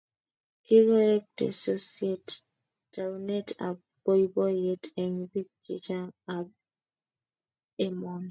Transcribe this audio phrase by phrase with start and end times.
[0.65, 2.27] Kikoek teksosiet
[2.93, 6.47] taunet ab boiboyet eng bik che chang ab
[7.85, 8.19] emoni